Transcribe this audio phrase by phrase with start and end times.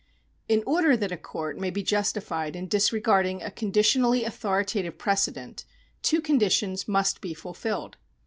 [0.49, 5.63] In order that a court may be justified in disregarding a conditionally authoritative precedent,
[6.01, 7.97] two conditions must be fulfilled.